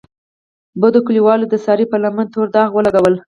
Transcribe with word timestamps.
بدو 0.81 0.99
کلیوالو 1.07 1.45
د 1.49 1.55
سارې 1.65 1.85
په 1.91 1.97
لمنه 2.03 2.25
تور 2.33 2.47
داغ 2.55 2.69
ولګولو. 2.73 3.19